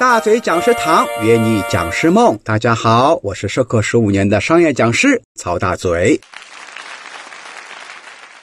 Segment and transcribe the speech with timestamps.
[0.00, 6.18] 大嘴讲师堂约你讲师梦，大家好，我是授课十五年的商业讲师曹大嘴。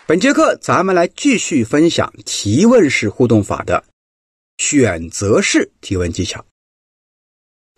[0.06, 3.84] 本节课咱们来继续分享提问式互动法的
[4.60, 6.46] 选择式提问技巧。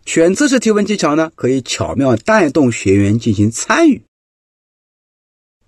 [0.04, 4.02] 选择式提问技巧呢，可以巧妙带动学员进行参与。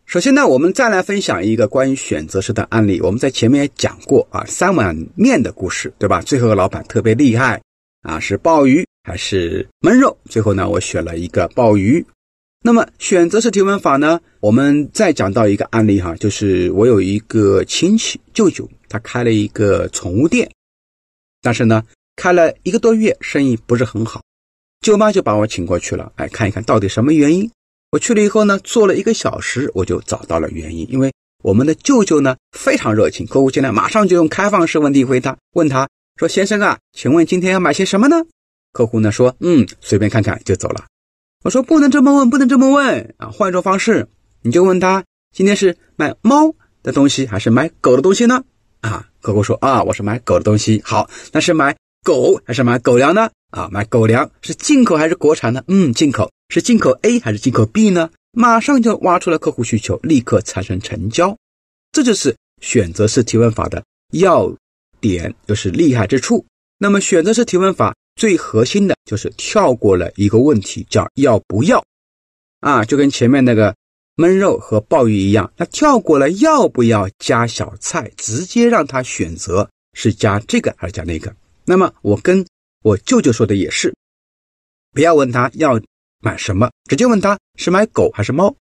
[0.04, 3.00] 首先呢，我们再来分享一个关于选择式的案例。
[3.00, 6.20] 我们在前面也讲过啊，三碗面的故事，对吧？
[6.20, 7.58] 最后老板特别厉害。
[8.02, 10.16] 啊，是鲍鱼还是焖肉？
[10.28, 12.04] 最后呢，我选了一个鲍鱼。
[12.64, 14.20] 那么选择式提问法呢？
[14.38, 20.48] 我们再讲到一个案例哈，就是我有一个亲戚舅舅，他开了一个宠物店，
[21.40, 21.82] 但是呢，
[22.14, 24.22] 开了一个多月，生意不是很好。
[24.80, 27.50] 舅妈就把我请过去了，哎，看一看到底什么原因。
[27.90, 30.88] 我去了以后呢，做了一个小时，我就找到了原因。
[30.90, 31.12] 因为
[31.42, 35.88] 我们的舅舅呢非常热情，客户进来马上就用开放式问题回答，问他。
[36.16, 38.16] 说先生啊，请问今天要买些什么呢？
[38.72, 40.84] 客户呢说，嗯，随便看看就走了。
[41.42, 44.08] 我说不能这么问，不能这么问啊，换一种方式，
[44.42, 45.04] 你就问他
[45.34, 48.44] 今天是买猫的东西还是买狗的东西呢？
[48.82, 50.80] 啊，客户说啊，我是买狗的东西。
[50.84, 53.30] 好，那是买狗还是买狗粮呢？
[53.50, 55.64] 啊，买狗粮是进口还是国产呢？
[55.66, 58.10] 嗯，进口是进口 A 还是进口 B 呢？
[58.32, 61.36] 马上就挖出了客户需求，立刻产生成交。
[61.90, 63.82] 这就是选择式提问法的
[64.12, 64.54] 要。
[65.02, 66.46] 点就是厉害之处。
[66.78, 71.84] 那么选择式提问法最核心的就是跳过了一个问题，叫要不要
[72.60, 73.76] 啊，就跟前面那个
[74.16, 81.34] 焖肉和鲍鱼一样，那跳过了要不要加小菜，直接让他选择是加这个还是加那个。
[81.64, 82.44] 那么我跟
[82.82, 83.94] 我舅舅说的也是，
[84.92, 85.80] 不要问他要
[86.20, 88.54] 买什么，直接问他是买狗还是猫，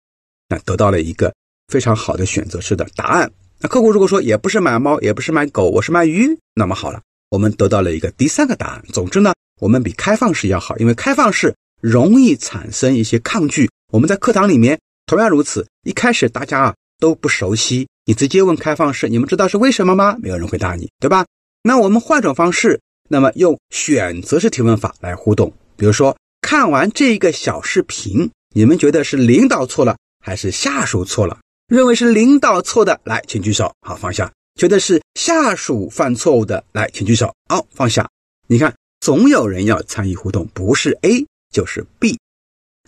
[0.48, 1.34] 那得到了一个
[1.68, 3.32] 非常好的选择式的答案。
[3.64, 8.84] 那客户如果说也不是买猫，也不是买狗，我是买鱼，那么好了，我们得到了一个第三个答案。
[8.92, 13.70] 总之呢，我们比开放式要好，因为开放式容易产生一些抗拒。
[13.92, 20.18] 我们在课堂里面同样如此，一开始大家啊都不熟悉，你直接问开放式，你们知道是为什么吗？
[20.20, 21.28] 没有人回答你，对吧？
[21.62, 25.54] 那我们换种方式，那么用选择式提问法来互动。
[25.78, 31.38] 比如说，看完这一个小视频，你们觉得是领导错了，还是下属错了？
[31.72, 33.74] 认为是领导错的，来，请举手。
[33.80, 34.30] 好，放下。
[34.60, 37.34] 觉得是下属犯错误的，来，请举手。
[37.48, 38.10] 好，放下。
[38.46, 42.20] 你看，总有人要参与互动，不是 A 就是 B。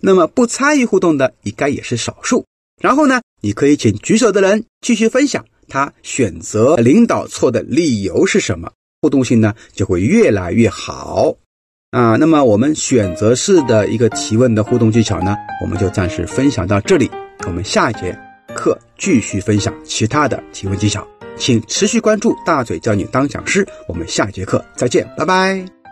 [0.01, 2.45] 那么不参与互动的，应该也是少数。
[2.81, 8.69] 然后呢，你可以请举手的人继续分享他选择领导错的理由是什么，
[9.01, 11.33] 互动性呢就会越来越好
[11.91, 12.17] 啊。
[12.17, 17.09] 那么我们选择式的一个提问的互动技巧呢，我们就暂时分享到这里。
[17.47, 18.32] 我们下一节。
[18.53, 21.05] 课继续分享其他的提问技巧，
[21.37, 23.67] 请持续关注大嘴教你当讲师。
[23.87, 25.82] 我们下节课再见，拜拜。